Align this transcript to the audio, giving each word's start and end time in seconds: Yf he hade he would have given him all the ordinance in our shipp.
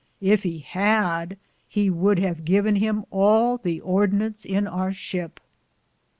Yf 0.19 0.41
he 0.41 0.57
hade 0.57 1.37
he 1.69 1.91
would 1.91 2.17
have 2.17 2.43
given 2.43 2.77
him 2.77 3.05
all 3.11 3.59
the 3.59 3.79
ordinance 3.81 4.43
in 4.45 4.65
our 4.65 4.91
shipp. 4.91 5.39